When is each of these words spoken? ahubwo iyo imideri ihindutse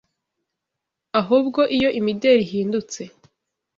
ahubwo 1.19 1.61
iyo 1.75 1.89
imideri 1.99 2.41
ihindutse 2.45 3.01